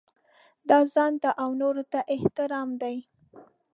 [0.69, 2.95] دا ځانته او نورو ته احترام دی.